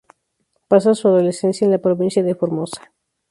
[0.67, 2.91] Pasa su adolescencia en la Provincia de Formosa.